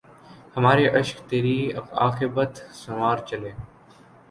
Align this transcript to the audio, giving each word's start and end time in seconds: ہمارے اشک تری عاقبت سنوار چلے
ہمارے 0.55 0.85
اشک 0.99 1.17
تری 1.29 1.57
عاقبت 2.01 2.53
سنوار 2.81 3.17
چلے 3.27 3.51